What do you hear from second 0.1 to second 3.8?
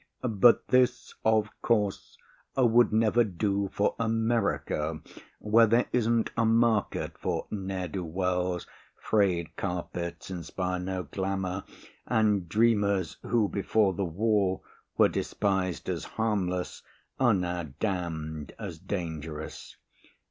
But this, of course, would never do